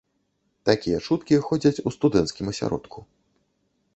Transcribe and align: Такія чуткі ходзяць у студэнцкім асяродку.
Такія 0.69 1.01
чуткі 1.07 1.37
ходзяць 1.49 1.83
у 1.91 1.95
студэнцкім 1.97 2.45
асяродку. 2.53 2.99